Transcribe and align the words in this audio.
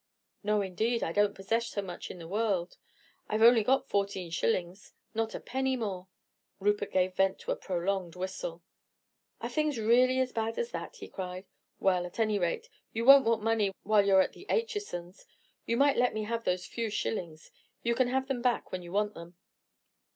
"No, 0.41 0.61
indeed, 0.63 1.03
I 1.03 1.11
don't 1.11 1.35
possess 1.35 1.67
so 1.67 1.79
much 1.83 2.09
in 2.09 2.17
the 2.17 2.27
world. 2.27 2.77
I've 3.29 3.43
only 3.43 3.61
got 3.63 3.87
fourteen 3.87 4.31
shillings, 4.31 4.93
not 5.13 5.35
a 5.35 5.39
penny 5.39 5.77
more." 5.77 6.07
Rupert 6.59 6.91
gave 6.91 7.13
vent 7.13 7.37
to 7.41 7.51
a 7.51 7.55
prolonged 7.55 8.15
whistle. 8.15 8.63
"Are 9.41 9.47
things 9.49 9.77
really 9.77 10.19
as 10.19 10.31
bad 10.31 10.57
as 10.57 10.71
that?" 10.71 10.95
he 10.95 11.07
cried. 11.07 11.45
"Well, 11.79 12.07
at 12.07 12.17
any 12.17 12.39
rate, 12.39 12.67
you 12.91 13.05
won't 13.05 13.25
want 13.25 13.43
money 13.43 13.75
while 13.83 14.03
you 14.03 14.15
are 14.15 14.21
at 14.21 14.33
the 14.33 14.47
Achesons'. 14.49 15.27
You 15.67 15.77
might 15.77 15.97
let 15.97 16.15
me 16.15 16.23
have 16.23 16.45
those 16.45 16.65
few 16.65 16.89
shillings; 16.89 17.51
you 17.83 17.93
can 17.93 18.07
have 18.07 18.27
them 18.27 18.41
back 18.41 18.71
when 18.71 18.81
you 18.81 18.91
want 18.91 19.13
them." 19.13 19.35